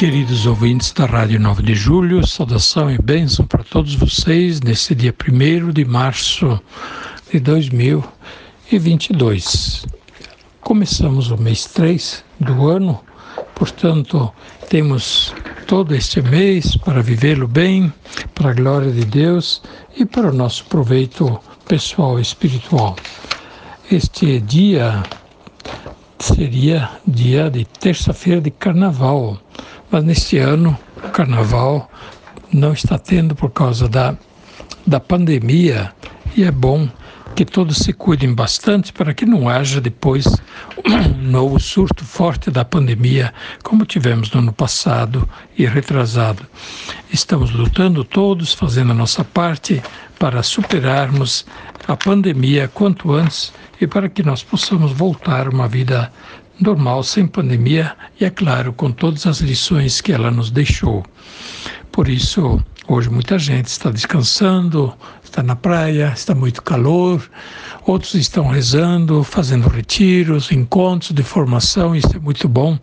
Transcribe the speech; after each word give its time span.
Queridos 0.00 0.46
ouvintes 0.46 0.92
da 0.92 1.04
Rádio 1.04 1.38
9 1.38 1.62
de 1.62 1.74
Julho, 1.74 2.26
saudação 2.26 2.90
e 2.90 2.96
bênção 2.96 3.44
para 3.44 3.62
todos 3.62 3.94
vocês 3.94 4.62
nesse 4.62 4.94
dia 4.94 5.14
1 5.14 5.72
de 5.72 5.84
março 5.84 6.58
de 7.30 7.38
2022. 7.38 9.84
Começamos 10.62 11.30
o 11.30 11.36
mês 11.36 11.66
3 11.66 12.24
do 12.40 12.66
ano, 12.66 12.98
portanto, 13.54 14.32
temos 14.70 15.34
todo 15.66 15.94
este 15.94 16.22
mês 16.22 16.78
para 16.78 17.02
vivê-lo 17.02 17.46
bem, 17.46 17.92
para 18.34 18.52
a 18.52 18.54
glória 18.54 18.90
de 18.90 19.04
Deus 19.04 19.60
e 19.94 20.06
para 20.06 20.30
o 20.30 20.34
nosso 20.34 20.64
proveito 20.64 21.38
pessoal 21.68 22.18
e 22.18 22.22
espiritual. 22.22 22.96
Este 23.92 24.40
dia 24.40 25.02
seria 26.18 26.88
dia 27.06 27.50
de 27.50 27.66
terça-feira 27.66 28.40
de 28.40 28.50
carnaval 28.50 29.38
mas 29.90 30.04
neste 30.04 30.38
ano 30.38 30.78
o 30.96 31.08
carnaval 31.08 31.90
não 32.52 32.72
está 32.72 32.98
tendo 32.98 33.34
por 33.34 33.50
causa 33.50 33.88
da, 33.88 34.14
da 34.86 35.00
pandemia 35.00 35.92
e 36.36 36.44
é 36.44 36.50
bom 36.50 36.88
que 37.34 37.44
todos 37.44 37.78
se 37.78 37.92
cuidem 37.92 38.34
bastante 38.34 38.92
para 38.92 39.14
que 39.14 39.24
não 39.24 39.48
haja 39.48 39.80
depois 39.80 40.26
um 40.84 41.08
novo 41.30 41.58
surto 41.58 42.04
forte 42.04 42.50
da 42.50 42.64
pandemia, 42.64 43.32
como 43.62 43.86
tivemos 43.86 44.30
no 44.32 44.40
ano 44.40 44.52
passado 44.52 45.28
e 45.56 45.64
retrasado. 45.64 46.46
Estamos 47.12 47.50
lutando 47.50 48.04
todos, 48.04 48.52
fazendo 48.52 48.92
a 48.92 48.94
nossa 48.94 49.24
parte 49.24 49.82
para 50.18 50.42
superarmos 50.42 51.46
a 51.86 51.96
pandemia 51.96 52.68
quanto 52.68 53.12
antes 53.12 53.52
e 53.80 53.86
para 53.86 54.08
que 54.08 54.22
nós 54.22 54.42
possamos 54.42 54.92
voltar 54.92 55.46
a 55.46 55.50
uma 55.50 55.66
vida 55.68 56.12
normal, 56.60 57.02
sem 57.02 57.26
pandemia 57.26 57.96
e, 58.20 58.24
é 58.24 58.30
claro, 58.30 58.72
com 58.72 58.90
todas 58.90 59.26
as 59.26 59.40
lições 59.40 60.00
que 60.00 60.12
ela 60.12 60.30
nos 60.30 60.50
deixou. 60.50 61.04
Por 61.90 62.08
isso, 62.08 62.62
hoje 62.86 63.10
muita 63.10 63.38
gente 63.38 63.66
está 63.66 63.90
descansando, 63.90 64.92
está 65.24 65.42
na 65.42 65.56
praia, 65.56 66.12
está 66.14 66.34
muito 66.34 66.62
calor, 66.62 67.22
outros 67.86 68.14
estão 68.14 68.48
rezando, 68.48 69.24
fazendo 69.24 69.68
retiros, 69.68 70.52
encontros 70.52 71.12
de 71.12 71.22
formação, 71.22 71.94
isso 71.94 72.14
é 72.14 72.18
muito 72.18 72.48
bom. 72.48 72.78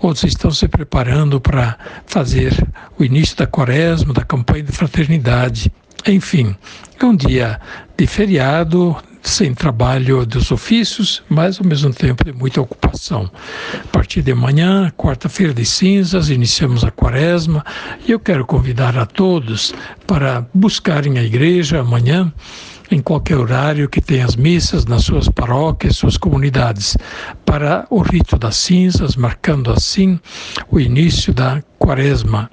Outros 0.00 0.24
estão 0.24 0.50
se 0.50 0.66
preparando 0.66 1.40
para 1.40 1.78
fazer 2.06 2.52
o 2.98 3.04
início 3.04 3.36
da 3.36 3.46
quaresma, 3.46 4.12
da 4.12 4.24
campanha 4.24 4.64
de 4.64 4.72
fraternidade. 4.72 5.72
Enfim, 6.06 6.56
é 6.98 7.04
um 7.04 7.14
dia 7.14 7.60
de 7.96 8.06
feriado, 8.06 8.96
sem 9.22 9.54
trabalho 9.54 10.24
dos 10.24 10.50
ofícios, 10.50 11.22
mas 11.28 11.58
ao 11.58 11.66
mesmo 11.66 11.92
tempo 11.92 12.24
de 12.24 12.32
muita 12.32 12.60
ocupação. 12.60 13.30
A 13.74 13.88
partir 13.88 14.22
de 14.22 14.32
amanhã, 14.32 14.92
quarta-feira 14.96 15.52
de 15.52 15.64
cinzas, 15.64 16.30
iniciamos 16.30 16.84
a 16.84 16.90
quaresma 16.90 17.64
e 18.06 18.12
eu 18.12 18.20
quero 18.20 18.46
convidar 18.46 18.96
a 18.96 19.06
todos 19.06 19.74
para 20.06 20.46
buscarem 20.54 21.18
a 21.18 21.22
igreja 21.22 21.80
amanhã 21.80 22.32
em 22.90 23.00
qualquer 23.00 23.36
horário 23.36 23.88
que 23.88 24.00
tenha 24.00 24.24
as 24.24 24.34
missas 24.34 24.84
nas 24.84 25.04
suas 25.04 25.28
paróquias, 25.28 25.96
suas 25.96 26.16
comunidades, 26.16 26.96
para 27.46 27.86
o 27.88 28.00
rito 28.00 28.36
das 28.36 28.56
cinzas, 28.56 29.14
marcando 29.14 29.70
assim 29.70 30.18
o 30.70 30.80
início 30.80 31.32
da 31.32 31.62
quaresma. 31.78 32.50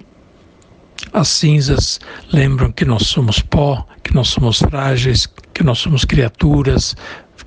As 1.12 1.30
cinzas 1.30 2.00
lembram 2.32 2.72
que 2.72 2.86
nós 2.86 3.08
somos 3.08 3.40
pó, 3.40 3.88
que 4.08 4.16
nós 4.16 4.30
somos 4.30 4.60
frágeis, 4.60 5.28
que 5.54 5.64
nós 5.64 5.80
somos 5.80 6.06
criaturas, 6.06 6.96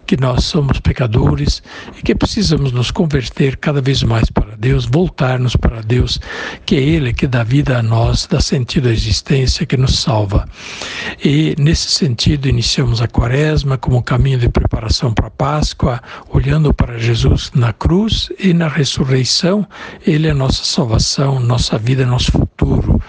que 0.06 0.16
nós 0.16 0.44
somos 0.44 0.80
pecadores 0.80 1.62
e 1.96 2.02
que 2.02 2.14
precisamos 2.14 2.72
nos 2.72 2.90
converter 2.90 3.56
cada 3.56 3.80
vez 3.80 4.02
mais 4.02 4.28
para 4.28 4.56
Deus, 4.56 4.84
voltar-nos 4.84 5.56
para 5.56 5.80
Deus, 5.80 6.20
que 6.66 6.74
é 6.74 6.80
Ele 6.80 7.12
que 7.12 7.26
dá 7.26 7.42
vida 7.42 7.78
a 7.78 7.82
nós, 7.82 8.26
dá 8.26 8.40
sentido 8.40 8.88
à 8.88 8.92
existência, 8.92 9.64
que 9.64 9.76
nos 9.76 10.00
salva. 10.00 10.48
E 11.24 11.54
nesse 11.58 11.92
sentido 11.92 12.48
iniciamos 12.48 13.00
a 13.00 13.06
Quaresma 13.06 13.78
como 13.78 14.02
caminho 14.02 14.38
de 14.38 14.48
preparação 14.48 15.14
para 15.14 15.28
a 15.28 15.30
Páscoa, 15.30 16.02
olhando 16.28 16.74
para 16.74 16.98
Jesus 16.98 17.52
na 17.54 17.72
cruz 17.72 18.30
e 18.38 18.52
na 18.52 18.68
ressurreição. 18.68 19.66
Ele 20.04 20.26
é 20.26 20.32
a 20.32 20.34
nossa 20.34 20.64
salvação, 20.64 21.38
nossa 21.38 21.78
vida, 21.78 22.04
nosso 22.04 22.32
futuro. 22.32 23.00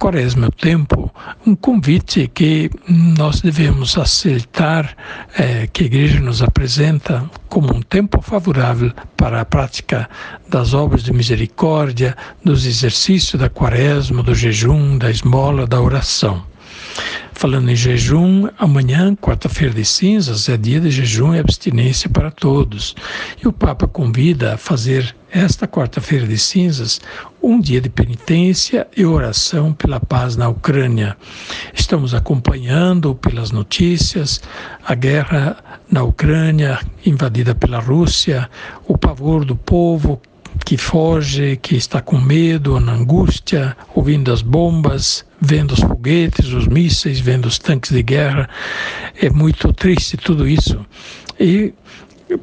Quaresma 0.00 0.46
é 0.46 0.48
o 0.48 0.50
tempo, 0.50 1.12
um 1.46 1.54
convite 1.54 2.26
que 2.32 2.70
nós 2.88 3.42
devemos 3.42 3.98
aceitar, 3.98 4.96
é, 5.38 5.68
que 5.70 5.82
a 5.82 5.86
Igreja 5.86 6.18
nos 6.20 6.42
apresenta 6.42 7.30
como 7.50 7.70
um 7.70 7.82
tempo 7.82 8.22
favorável 8.22 8.92
para 9.14 9.42
a 9.42 9.44
prática 9.44 10.08
das 10.48 10.72
obras 10.72 11.02
de 11.02 11.12
misericórdia, 11.12 12.16
dos 12.42 12.64
exercícios 12.64 13.38
da 13.38 13.50
quaresma, 13.50 14.22
do 14.22 14.34
jejum, 14.34 14.96
da 14.96 15.10
esmola, 15.10 15.66
da 15.66 15.78
oração. 15.78 16.42
Falando 17.40 17.70
em 17.70 17.74
jejum, 17.74 18.50
amanhã, 18.58 19.16
quarta-feira 19.16 19.72
de 19.72 19.82
cinzas, 19.82 20.46
é 20.50 20.58
dia 20.58 20.78
de 20.78 20.90
jejum 20.90 21.34
e 21.34 21.38
abstinência 21.38 22.10
para 22.10 22.30
todos. 22.30 22.94
E 23.42 23.48
o 23.48 23.52
Papa 23.52 23.88
convida 23.88 24.52
a 24.52 24.56
fazer 24.58 25.16
esta 25.32 25.66
quarta-feira 25.66 26.26
de 26.26 26.36
cinzas 26.36 27.00
um 27.42 27.58
dia 27.58 27.80
de 27.80 27.88
penitência 27.88 28.86
e 28.94 29.06
oração 29.06 29.72
pela 29.72 29.98
paz 29.98 30.36
na 30.36 30.50
Ucrânia. 30.50 31.16
Estamos 31.72 32.12
acompanhando 32.12 33.14
pelas 33.14 33.50
notícias 33.50 34.42
a 34.84 34.94
guerra 34.94 35.56
na 35.90 36.02
Ucrânia, 36.02 36.78
invadida 37.06 37.54
pela 37.54 37.78
Rússia, 37.78 38.50
o 38.86 38.98
pavor 38.98 39.46
do 39.46 39.56
povo 39.56 40.20
que 40.64 40.76
foge, 40.76 41.58
que 41.60 41.76
está 41.76 42.00
com 42.00 42.18
medo, 42.18 42.78
na 42.80 42.92
angústia, 42.92 43.76
ouvindo 43.94 44.32
as 44.32 44.42
bombas, 44.42 45.24
vendo 45.40 45.72
os 45.72 45.80
foguetes, 45.80 46.48
os 46.48 46.66
mísseis, 46.66 47.18
vendo 47.18 47.46
os 47.46 47.58
tanques 47.58 47.90
de 47.90 48.02
guerra. 48.02 48.48
É 49.20 49.30
muito 49.30 49.72
triste 49.72 50.16
tudo 50.16 50.46
isso. 50.46 50.84
E 51.38 51.72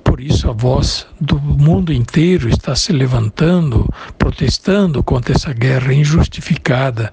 por 0.03 0.19
isso 0.19 0.49
a 0.49 0.53
voz 0.53 1.07
do 1.19 1.39
mundo 1.39 1.93
inteiro 1.93 2.49
está 2.49 2.75
se 2.75 2.91
levantando, 2.91 3.87
protestando 4.17 5.03
contra 5.03 5.35
essa 5.35 5.53
guerra 5.53 5.93
injustificada 5.93 7.11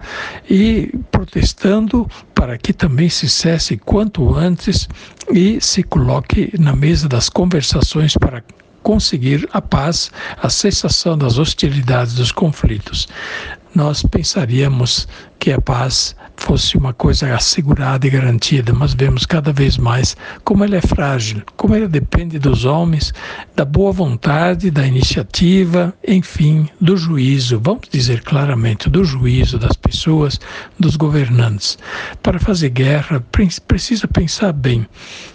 e 0.49 0.91
protestando 1.11 2.09
para 2.35 2.59
que 2.59 2.73
também 2.73 3.09
se 3.09 3.29
cesse 3.29 3.77
quanto 3.77 4.35
antes 4.35 4.89
e 5.33 5.61
se 5.61 5.83
coloque 5.83 6.53
na 6.59 6.75
mesa 6.75 7.09
das 7.09 7.29
conversações 7.29 8.15
para 8.15 8.43
conseguir 8.85 9.49
a 9.53 9.61
paz, 9.61 10.13
a 10.41 10.49
cessação 10.49 11.19
das 11.19 11.39
hostilidades, 11.39 12.15
dos 12.15 12.31
conflitos. 12.31 13.09
Nós 13.75 14.03
pensaríamos 14.03 15.09
que 15.41 15.51
a 15.51 15.61
paz 15.61 16.15
fosse 16.37 16.77
uma 16.77 16.93
coisa 16.93 17.35
assegurada 17.35 18.07
e 18.07 18.11
garantida, 18.11 18.73
mas 18.73 18.95
vemos 18.95 19.27
cada 19.27 19.53
vez 19.53 19.77
mais 19.77 20.17
como 20.45 20.63
ela 20.63 20.77
é 20.77 20.81
frágil, 20.81 21.43
como 21.57 21.75
ela 21.75 21.89
depende 21.89 22.39
dos 22.39 22.65
homens, 22.65 23.13
da 23.57 23.65
boa 23.65 23.91
vontade, 23.91 24.71
da 24.71 24.87
iniciativa, 24.87 25.93
enfim, 26.07 26.69
do 26.81 26.97
juízo, 26.97 27.59
vamos 27.61 27.89
dizer 27.91 28.23
claramente, 28.23 28.89
do 28.89 29.05
juízo 29.05 29.59
das 29.59 29.77
pessoas, 29.77 30.39
dos 30.79 30.95
governantes. 30.95 31.77
Para 32.23 32.39
fazer 32.39 32.69
guerra, 32.69 33.25
precisa 33.67 34.07
pensar 34.07 34.53
bem 34.53 34.87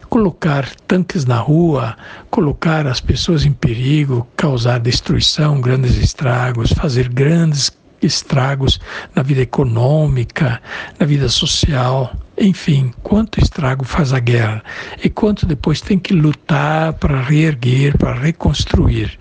colocar 0.09 0.67
tanques 0.87 1.25
na 1.25 1.37
rua, 1.37 1.95
colocar 2.29 2.87
as 2.87 2.99
pessoas 2.99 3.45
em 3.45 3.51
perigo, 3.51 4.27
causar 4.35 4.79
destruição, 4.79 5.61
grandes 5.61 5.95
estragos, 5.97 6.73
fazer 6.73 7.09
grandes 7.09 7.71
estragos 8.01 8.79
na 9.13 9.21
vida 9.21 9.41
econômica, 9.41 10.61
na 10.99 11.05
vida 11.05 11.29
social, 11.29 12.13
enfim, 12.37 12.93
quanto 13.03 13.39
estrago 13.39 13.83
faz 13.83 14.13
a 14.13 14.19
guerra 14.19 14.63
e 15.03 15.09
quanto 15.09 15.45
depois 15.45 15.81
tem 15.81 15.99
que 15.99 16.13
lutar 16.13 16.93
para 16.93 17.21
reerguer, 17.21 17.97
para 17.97 18.13
reconstruir. 18.13 19.19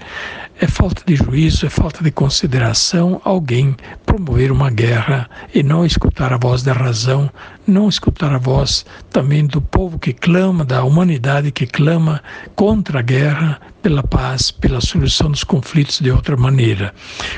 É 0.60 0.66
falta 0.66 1.02
de 1.06 1.14
juízo, 1.14 1.66
é 1.66 1.70
falta 1.70 2.02
de 2.02 2.10
consideração 2.10 3.20
alguém 3.24 3.76
promover 4.04 4.50
uma 4.50 4.70
guerra 4.70 5.30
e 5.54 5.62
não 5.62 5.86
escutar 5.86 6.32
a 6.32 6.36
voz 6.36 6.64
da 6.64 6.72
razão, 6.72 7.30
não 7.64 7.88
escutar 7.88 8.32
a 8.34 8.38
voz 8.38 8.84
também 9.10 9.46
do 9.46 9.60
povo 9.60 9.98
que 9.98 10.12
clama, 10.12 10.64
da 10.64 10.82
humanidade 10.82 11.52
que 11.52 11.66
clama 11.66 12.20
contra 12.56 12.98
a 12.98 13.02
guerra, 13.02 13.60
pela 13.80 14.02
paz, 14.02 14.50
pela 14.50 14.80
solução 14.80 15.30
dos 15.30 15.44
conflitos 15.44 16.00
de 16.00 16.10
outra 16.10 16.36
maneira. 16.36 16.92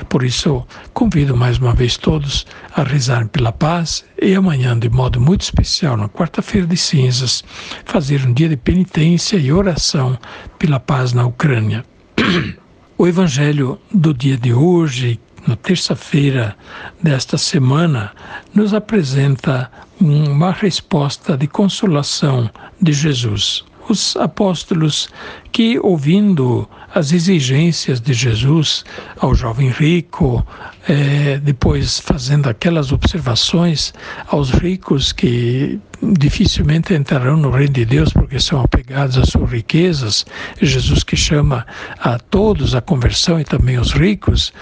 Por 0.08 0.24
isso, 0.24 0.66
convido 0.94 1.36
mais 1.36 1.58
uma 1.58 1.74
vez 1.74 1.98
todos 1.98 2.46
a 2.74 2.82
rezar 2.82 3.28
pela 3.28 3.52
paz 3.52 4.04
e 4.20 4.34
amanhã, 4.34 4.78
de 4.78 4.88
modo 4.88 5.20
muito 5.20 5.42
especial, 5.42 5.96
na 5.96 6.08
quarta-feira 6.08 6.66
de 6.66 6.76
cinzas, 6.76 7.44
fazer 7.84 8.26
um 8.26 8.32
dia 8.32 8.48
de 8.48 8.56
penitência 8.56 9.36
e 9.36 9.52
oração 9.52 10.18
pela 10.58 10.80
paz 10.80 11.12
na 11.12 11.26
Ucrânia. 11.26 11.84
O 13.00 13.08
Evangelho 13.08 13.80
do 13.90 14.12
dia 14.12 14.36
de 14.36 14.52
hoje, 14.52 15.18
na 15.48 15.56
terça-feira 15.56 16.54
desta 17.02 17.38
semana, 17.38 18.12
nos 18.54 18.74
apresenta 18.74 19.72
uma 19.98 20.52
resposta 20.52 21.34
de 21.34 21.46
consolação 21.46 22.50
de 22.78 22.92
Jesus. 22.92 23.64
Os 23.88 24.16
apóstolos 24.16 25.08
que, 25.52 25.78
ouvindo 25.78 26.68
as 26.94 27.12
exigências 27.12 28.00
de 28.00 28.12
Jesus 28.12 28.84
ao 29.18 29.34
jovem 29.34 29.70
rico, 29.70 30.44
é, 30.88 31.38
depois 31.38 32.00
fazendo 32.00 32.48
aquelas 32.48 32.90
observações 32.92 33.92
aos 34.28 34.50
ricos 34.50 35.12
que 35.12 35.78
dificilmente 36.02 36.94
entrarão 36.94 37.36
no 37.36 37.50
reino 37.50 37.74
de 37.74 37.84
Deus 37.84 38.12
porque 38.12 38.40
são 38.40 38.60
apegados 38.60 39.18
às 39.18 39.28
suas 39.28 39.50
riquezas. 39.50 40.24
Jesus 40.60 41.04
que 41.04 41.16
chama 41.16 41.66
a 41.98 42.18
todos 42.18 42.74
à 42.74 42.80
conversão 42.80 43.38
e 43.38 43.44
também 43.44 43.78
os 43.78 43.92
ricos, 43.92 44.52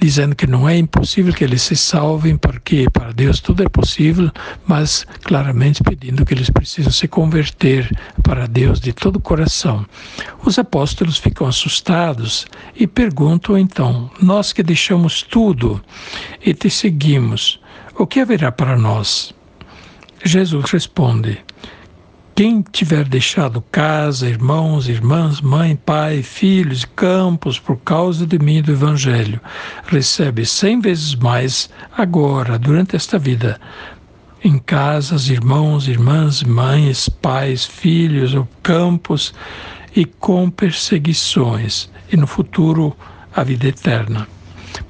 dizendo 0.00 0.34
que 0.34 0.46
não 0.46 0.68
é 0.68 0.76
impossível 0.76 1.34
que 1.34 1.44
eles 1.44 1.62
se 1.62 1.76
salvem 1.76 2.36
porque 2.36 2.88
para 2.90 3.12
Deus 3.12 3.40
tudo 3.40 3.62
é 3.62 3.68
possível, 3.68 4.30
mas 4.66 5.06
claramente 5.22 5.82
pedindo 5.82 6.24
que 6.24 6.34
eles 6.34 6.50
precisam 6.50 6.92
se 6.92 7.06
converter 7.06 7.90
para 8.22 8.46
Deus 8.46 8.80
de 8.80 8.92
todo 8.92 9.16
o 9.16 9.20
coração. 9.20 9.84
Os 10.44 10.58
apóstolos 10.58 11.18
ficam 11.18 11.46
assustados 11.46 12.46
e 12.74 12.86
perguntam 12.86 13.58
então: 13.58 14.10
Nós 14.20 14.52
que 14.52 14.62
deixamos 14.62 15.22
tudo 15.22 15.82
e 16.44 16.54
te 16.54 16.70
seguimos, 16.70 17.60
o 17.96 18.06
que 18.06 18.20
haverá 18.20 18.52
para 18.52 18.76
nós? 18.76 19.34
Jesus 20.24 20.70
responde: 20.70 21.38
quem 22.36 22.60
tiver 22.60 23.08
deixado 23.08 23.62
casa, 23.72 24.28
irmãos, 24.28 24.90
irmãs, 24.90 25.40
mãe, 25.40 25.74
pai, 25.74 26.22
filhos, 26.22 26.84
campos 26.84 27.58
por 27.58 27.78
causa 27.78 28.26
de 28.26 28.38
mim 28.38 28.58
e 28.58 28.62
do 28.62 28.72
Evangelho, 28.72 29.40
recebe 29.86 30.44
cem 30.44 30.78
vezes 30.78 31.14
mais 31.14 31.70
agora, 31.96 32.58
durante 32.58 32.94
esta 32.94 33.18
vida, 33.18 33.58
em 34.44 34.58
casas, 34.58 35.30
irmãos, 35.30 35.88
irmãs, 35.88 36.42
mães, 36.42 37.08
pais, 37.08 37.64
filhos 37.64 38.34
ou 38.34 38.46
campos, 38.62 39.32
e 39.96 40.04
com 40.04 40.50
perseguições, 40.50 41.90
e 42.12 42.16
no 42.16 42.26
futuro 42.26 42.94
a 43.34 43.42
vida 43.42 43.66
eterna. 43.66 44.28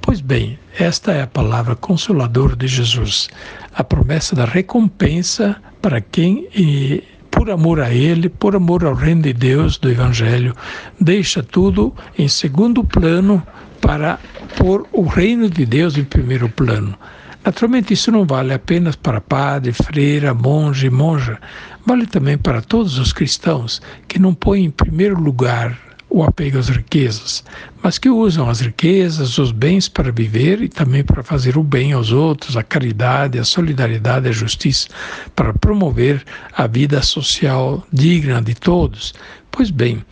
Pois 0.02 0.20
bem, 0.20 0.58
esta 0.76 1.12
é 1.12 1.22
a 1.22 1.26
palavra 1.26 1.76
consoladora 1.76 2.56
de 2.56 2.66
Jesus, 2.66 3.28
a 3.72 3.84
promessa 3.84 4.34
da 4.34 4.44
recompensa 4.44 5.56
para 5.80 6.00
quem, 6.00 6.48
e, 6.52 7.04
por 7.30 7.48
amor 7.50 7.80
a 7.80 7.90
Ele, 7.90 8.28
por 8.28 8.56
amor 8.56 8.84
ao 8.84 8.94
reino 8.94 9.22
de 9.22 9.32
Deus, 9.32 9.78
do 9.78 9.88
Evangelho, 9.88 10.54
deixa 11.00 11.42
tudo 11.42 11.94
em 12.18 12.26
segundo 12.26 12.82
plano 12.82 13.40
para 13.80 14.18
pôr 14.56 14.86
o 14.92 15.04
reino 15.04 15.48
de 15.48 15.64
Deus 15.64 15.96
em 15.96 16.04
primeiro 16.04 16.48
plano. 16.48 16.98
Naturalmente, 17.46 17.94
isso 17.94 18.10
não 18.10 18.26
vale 18.26 18.52
apenas 18.52 18.96
para 18.96 19.20
padre, 19.20 19.72
freira, 19.72 20.34
monge, 20.34 20.90
monja, 20.90 21.38
vale 21.86 22.04
também 22.04 22.36
para 22.36 22.60
todos 22.60 22.98
os 22.98 23.12
cristãos 23.12 23.80
que 24.08 24.18
não 24.18 24.34
põem 24.34 24.64
em 24.64 24.70
primeiro 24.70 25.20
lugar 25.20 25.78
o 26.10 26.24
apego 26.24 26.58
às 26.58 26.68
riquezas, 26.68 27.44
mas 27.80 27.98
que 27.98 28.10
usam 28.10 28.50
as 28.50 28.60
riquezas, 28.60 29.38
os 29.38 29.52
bens 29.52 29.88
para 29.88 30.10
viver 30.10 30.60
e 30.60 30.68
também 30.68 31.04
para 31.04 31.22
fazer 31.22 31.56
o 31.56 31.62
bem 31.62 31.92
aos 31.92 32.10
outros, 32.10 32.56
a 32.56 32.64
caridade, 32.64 33.38
a 33.38 33.44
solidariedade, 33.44 34.28
a 34.28 34.32
justiça, 34.32 34.88
para 35.36 35.54
promover 35.54 36.24
a 36.52 36.66
vida 36.66 37.00
social 37.00 37.86
digna 37.92 38.42
de 38.42 38.56
todos. 38.56 39.14
Pois 39.52 39.70
bem, 39.70 40.04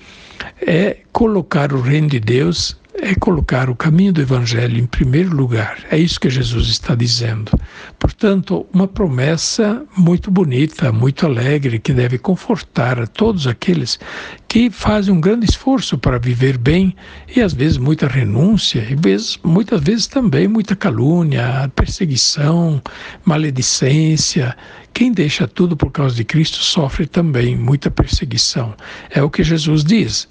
é 0.64 0.98
colocar 1.12 1.72
o 1.72 1.80
reino 1.80 2.08
de 2.08 2.20
Deus 2.20 2.76
é 2.96 3.14
colocar 3.14 3.68
o 3.68 3.74
caminho 3.74 4.12
do 4.12 4.20
Evangelho 4.20 4.78
em 4.78 4.86
primeiro 4.86 5.34
lugar. 5.34 5.84
É 5.90 5.98
isso 5.98 6.20
que 6.20 6.30
Jesus 6.30 6.68
está 6.68 6.94
dizendo. 6.94 7.50
Portanto, 7.98 8.66
uma 8.72 8.86
promessa 8.86 9.84
muito 9.96 10.30
bonita, 10.30 10.92
muito 10.92 11.26
alegre, 11.26 11.78
que 11.80 11.92
deve 11.92 12.18
confortar 12.18 13.00
a 13.00 13.06
todos 13.06 13.46
aqueles 13.46 13.98
que 14.48 14.70
fazem 14.70 15.12
um 15.12 15.20
grande 15.20 15.44
esforço 15.44 15.98
para 15.98 16.18
viver 16.18 16.56
bem 16.56 16.94
e 17.34 17.40
às 17.40 17.52
vezes 17.52 17.78
muita 17.78 18.06
renúncia, 18.06 18.86
e 18.88 18.94
vezes, 18.94 19.38
muitas 19.42 19.80
vezes 19.82 20.06
também 20.06 20.46
muita 20.46 20.76
calúnia, 20.76 21.70
perseguição, 21.74 22.80
maledicência. 23.24 24.56
Quem 24.92 25.10
deixa 25.10 25.48
tudo 25.48 25.76
por 25.76 25.90
causa 25.90 26.14
de 26.14 26.24
Cristo 26.24 26.58
sofre 26.58 27.06
também 27.06 27.56
muita 27.56 27.90
perseguição. 27.90 28.72
É 29.10 29.22
o 29.22 29.28
que 29.28 29.42
Jesus 29.42 29.82
diz 29.82 30.28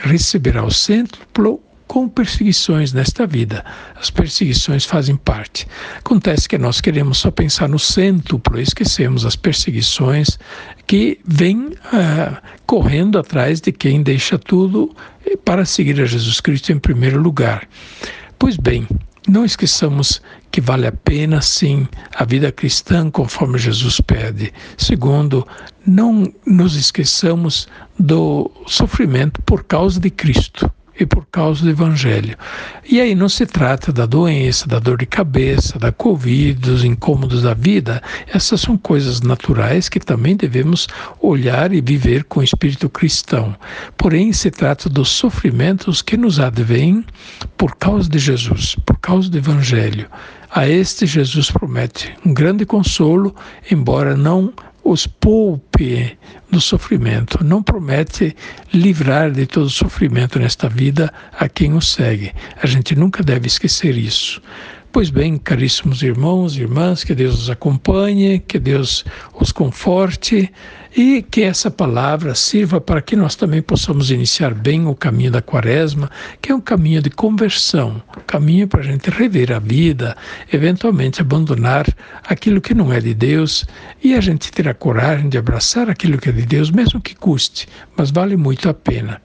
receberá 0.00 0.64
o 0.64 0.70
cêntuplo 0.70 1.60
com 1.88 2.06
perseguições 2.06 2.92
nesta 2.92 3.26
vida. 3.26 3.64
As 3.96 4.10
perseguições 4.10 4.84
fazem 4.84 5.16
parte. 5.16 5.66
Acontece 5.96 6.46
que 6.46 6.58
nós 6.58 6.80
queremos 6.80 7.18
só 7.18 7.30
pensar 7.30 7.68
no 7.68 7.78
cêntuplo 7.78 8.60
esquecemos 8.60 9.24
as 9.24 9.34
perseguições 9.34 10.38
que 10.86 11.18
vêm 11.24 11.68
uh, 11.68 12.36
correndo 12.66 13.18
atrás 13.18 13.60
de 13.60 13.72
quem 13.72 14.02
deixa 14.02 14.38
tudo 14.38 14.94
para 15.44 15.64
seguir 15.64 16.00
a 16.00 16.04
Jesus 16.04 16.40
Cristo 16.40 16.70
em 16.70 16.78
primeiro 16.78 17.20
lugar. 17.20 17.66
Pois 18.38 18.56
bem, 18.56 18.86
não 19.26 19.44
esqueçamos 19.44 20.22
que 20.50 20.60
vale 20.60 20.86
a 20.86 20.92
pena, 20.92 21.40
sim, 21.40 21.88
a 22.14 22.24
vida 22.24 22.52
cristã 22.52 23.10
conforme 23.10 23.58
Jesus 23.58 24.00
pede. 24.00 24.52
Segundo, 24.76 25.46
não 25.86 26.32
nos 26.46 26.76
esqueçamos 26.76 27.66
do 27.98 28.50
sofrimento 28.66 29.40
por 29.42 29.64
causa 29.64 29.98
de 29.98 30.10
Cristo 30.10 30.70
e 30.98 31.06
por 31.06 31.26
causa 31.26 31.62
do 31.62 31.70
Evangelho. 31.70 32.36
E 32.88 33.00
aí 33.00 33.14
não 33.14 33.28
se 33.28 33.46
trata 33.46 33.92
da 33.92 34.06
doença, 34.06 34.66
da 34.66 34.78
dor 34.78 34.98
de 34.98 35.06
cabeça, 35.06 35.78
da 35.78 35.92
Covid, 35.92 36.58
dos 36.60 36.84
incômodos 36.84 37.42
da 37.42 37.54
vida. 37.54 38.02
Essas 38.26 38.60
são 38.60 38.76
coisas 38.76 39.20
naturais 39.20 39.88
que 39.88 40.00
também 40.00 40.36
devemos 40.36 40.88
olhar 41.20 41.72
e 41.72 41.80
viver 41.80 42.24
com 42.24 42.40
o 42.40 42.44
espírito 42.44 42.88
cristão. 42.88 43.54
Porém, 43.96 44.32
se 44.32 44.50
trata 44.50 44.88
dos 44.88 45.08
sofrimentos 45.08 46.02
que 46.02 46.16
nos 46.16 46.40
advêm 46.40 47.04
por 47.56 47.76
causa 47.76 48.08
de 48.08 48.18
Jesus, 48.18 48.74
por 48.86 48.98
causa 48.98 49.28
do 49.28 49.38
Evangelho. 49.38 50.08
A 50.50 50.66
este 50.66 51.04
Jesus 51.04 51.50
promete 51.50 52.14
um 52.24 52.32
grande 52.32 52.64
consolo, 52.64 53.34
embora 53.70 54.16
não 54.16 54.52
os 54.90 55.06
poupe 55.06 56.16
do 56.50 56.60
sofrimento. 56.60 57.44
Não 57.44 57.62
promete 57.62 58.34
livrar 58.72 59.30
de 59.30 59.46
todo 59.46 59.68
sofrimento 59.68 60.38
nesta 60.38 60.68
vida 60.68 61.12
a 61.32 61.48
quem 61.48 61.74
o 61.74 61.80
segue. 61.80 62.32
A 62.62 62.66
gente 62.66 62.96
nunca 62.96 63.22
deve 63.22 63.46
esquecer 63.46 63.96
isso. 63.96 64.40
Pois 64.98 65.10
bem, 65.10 65.38
caríssimos 65.38 66.02
irmãos 66.02 66.56
e 66.56 66.62
irmãs, 66.62 67.04
que 67.04 67.14
Deus 67.14 67.42
os 67.42 67.48
acompanhe, 67.48 68.40
que 68.40 68.58
Deus 68.58 69.04
os 69.32 69.52
conforte 69.52 70.52
e 70.96 71.22
que 71.22 71.42
essa 71.42 71.70
palavra 71.70 72.34
sirva 72.34 72.80
para 72.80 73.00
que 73.00 73.14
nós 73.14 73.36
também 73.36 73.62
possamos 73.62 74.10
iniciar 74.10 74.52
bem 74.52 74.88
o 74.88 74.96
caminho 74.96 75.30
da 75.30 75.40
quaresma, 75.40 76.10
que 76.42 76.50
é 76.50 76.54
um 76.56 76.60
caminho 76.60 77.00
de 77.00 77.10
conversão, 77.10 78.02
caminho 78.26 78.66
para 78.66 78.80
a 78.80 78.82
gente 78.82 79.08
rever 79.08 79.52
a 79.52 79.60
vida, 79.60 80.16
eventualmente 80.52 81.20
abandonar 81.20 81.86
aquilo 82.24 82.60
que 82.60 82.74
não 82.74 82.92
é 82.92 83.00
de 83.00 83.14
Deus 83.14 83.64
e 84.02 84.16
a 84.16 84.20
gente 84.20 84.50
ter 84.50 84.68
a 84.68 84.74
coragem 84.74 85.28
de 85.28 85.38
abraçar 85.38 85.88
aquilo 85.88 86.18
que 86.18 86.28
é 86.28 86.32
de 86.32 86.42
Deus, 86.42 86.72
mesmo 86.72 87.00
que 87.00 87.14
custe, 87.14 87.68
mas 87.96 88.10
vale 88.10 88.36
muito 88.36 88.68
a 88.68 88.74
pena. 88.74 89.22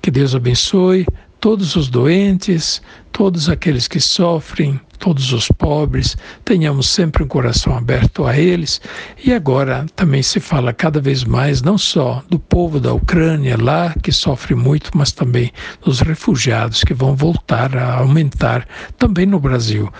Que 0.00 0.10
Deus 0.10 0.34
abençoe 0.34 1.06
todos 1.44 1.76
os 1.76 1.90
doentes, 1.90 2.80
todos 3.14 3.48
aqueles 3.48 3.86
que 3.86 4.00
sofrem, 4.00 4.80
todos 4.98 5.32
os 5.32 5.48
pobres, 5.48 6.16
tenhamos 6.44 6.88
sempre 6.88 7.22
um 7.22 7.28
coração 7.28 7.76
aberto 7.76 8.24
a 8.26 8.36
eles. 8.36 8.80
E 9.22 9.32
agora 9.32 9.86
também 9.94 10.22
se 10.22 10.40
fala 10.40 10.72
cada 10.72 11.00
vez 11.00 11.22
mais 11.22 11.62
não 11.62 11.78
só 11.78 12.24
do 12.28 12.38
povo 12.38 12.80
da 12.80 12.92
Ucrânia 12.92 13.56
lá, 13.60 13.94
que 14.02 14.10
sofre 14.10 14.54
muito, 14.54 14.90
mas 14.94 15.12
também 15.12 15.52
dos 15.84 16.00
refugiados 16.00 16.82
que 16.82 16.92
vão 16.92 17.14
voltar 17.14 17.76
a 17.76 17.98
aumentar 17.98 18.66
também 18.98 19.26
no 19.26 19.38
Brasil. 19.38 19.92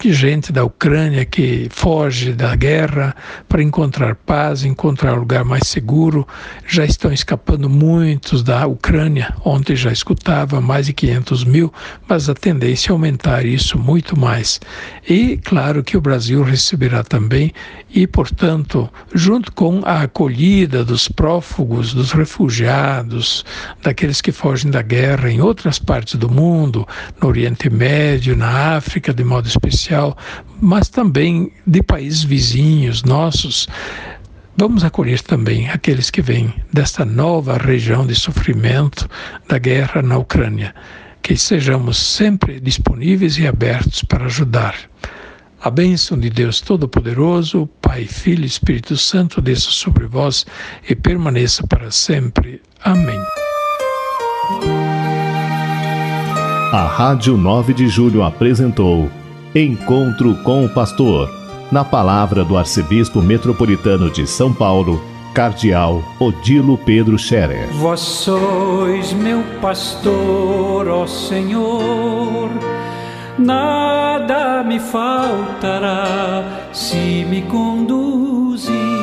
De 0.00 0.14
gente 0.14 0.50
da 0.50 0.64
Ucrânia 0.64 1.26
que 1.26 1.68
foge 1.70 2.32
da 2.32 2.56
guerra 2.56 3.14
para 3.46 3.62
encontrar 3.62 4.14
paz, 4.14 4.64
encontrar 4.64 5.14
um 5.14 5.18
lugar 5.18 5.44
mais 5.44 5.68
seguro. 5.68 6.26
Já 6.66 6.86
estão 6.86 7.12
escapando 7.12 7.68
muitos 7.68 8.42
da 8.42 8.66
Ucrânia. 8.66 9.34
Ontem 9.44 9.76
já 9.76 9.92
escutava 9.92 10.58
mais 10.58 10.86
de 10.86 10.94
500 10.94 11.44
mil, 11.44 11.70
mas 12.08 12.30
a 12.30 12.34
tendência 12.38 12.90
é 12.90 12.92
aumentar 12.92 13.44
isso 13.44 13.78
muito 13.78 14.18
mais. 14.18 14.60
E 15.06 15.36
claro 15.38 15.84
que 15.84 15.96
o 15.96 16.00
Brasil 16.00 16.42
receberá 16.42 17.02
também, 17.02 17.52
e 17.90 18.06
portanto, 18.06 18.88
junto 19.14 19.52
com 19.52 19.82
a 19.84 20.02
acolhida 20.02 20.84
dos 20.84 21.08
prófugos, 21.08 21.92
dos 21.92 22.12
refugiados, 22.12 23.44
daqueles 23.82 24.20
que 24.20 24.32
fogem 24.32 24.70
da 24.70 24.80
guerra 24.80 25.30
em 25.30 25.40
outras 25.40 25.78
partes 25.78 26.14
do 26.14 26.30
mundo, 26.30 26.86
no 27.20 27.28
Oriente 27.28 27.68
Médio, 27.68 28.36
na 28.36 28.76
África 28.76 29.12
de 29.12 29.24
modo 29.24 29.46
especial, 29.46 30.16
mas 30.60 30.88
também 30.88 31.52
de 31.66 31.82
países 31.82 32.22
vizinhos 32.22 33.02
nossos. 33.02 33.68
Vamos 34.56 34.82
acolher 34.82 35.20
também 35.20 35.68
aqueles 35.68 36.10
que 36.10 36.20
vêm 36.20 36.52
desta 36.72 37.04
nova 37.04 37.56
região 37.58 38.06
de 38.06 38.14
sofrimento 38.14 39.08
da 39.48 39.58
guerra 39.58 40.02
na 40.02 40.18
Ucrânia 40.18 40.74
que 41.22 41.36
sejamos 41.36 41.96
sempre 41.98 42.60
disponíveis 42.60 43.38
e 43.38 43.46
abertos 43.46 44.02
para 44.02 44.26
ajudar. 44.26 44.74
A 45.60 45.70
bênção 45.70 46.18
de 46.18 46.30
Deus 46.30 46.60
Todo-Poderoso, 46.60 47.68
Pai, 47.82 48.04
Filho 48.04 48.44
e 48.44 48.46
Espírito 48.46 48.96
Santo, 48.96 49.40
desça 49.40 49.70
sobre 49.70 50.06
vós 50.06 50.46
e 50.88 50.94
permaneça 50.94 51.66
para 51.66 51.90
sempre. 51.90 52.62
Amém. 52.82 53.20
A 56.72 56.86
Rádio 56.86 57.36
9 57.36 57.74
de 57.74 57.88
Julho 57.88 58.22
apresentou 58.22 59.10
Encontro 59.54 60.36
com 60.44 60.64
o 60.64 60.68
Pastor, 60.68 61.28
na 61.72 61.84
palavra 61.84 62.44
do 62.44 62.56
Arcebispo 62.56 63.20
Metropolitano 63.20 64.10
de 64.10 64.26
São 64.26 64.52
Paulo 64.52 65.02
Cardeal 65.38 66.02
Odilo 66.18 66.76
Pedro 66.76 67.16
Scherer. 67.16 67.68
Vós 67.68 68.00
sois 68.00 69.12
meu 69.12 69.40
pastor, 69.60 70.88
ó 70.88 71.06
Senhor, 71.06 72.50
nada 73.38 74.64
me 74.64 74.80
faltará 74.80 76.42
se 76.72 77.24
me 77.24 77.42
conduzir 77.42 78.97